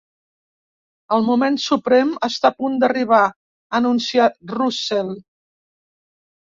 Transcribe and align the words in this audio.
El 1.17 1.25
moment 1.27 1.59
suprem 1.65 2.15
està 2.29 2.51
a 2.53 2.57
punt 2.63 2.81
d'arribar 2.87 3.23
—anuncia 3.29 4.31
Russell. 4.59 5.17